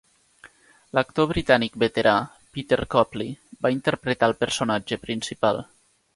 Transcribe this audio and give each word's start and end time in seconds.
L'actor 0.97 1.27
britànic 1.31 1.77
veterà, 1.83 2.13
Peter 2.57 2.81
Copley, 2.97 3.31
va 3.67 3.73
interpretar 3.77 4.33
el 4.33 4.37
personatge 4.43 5.01
principal. 5.07 5.63